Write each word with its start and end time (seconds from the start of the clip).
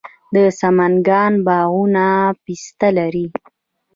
د 0.33 0.35
سمنګان 0.59 1.33
باغونه 1.47 2.07
پسته 2.45 2.87
لري. 2.97 3.25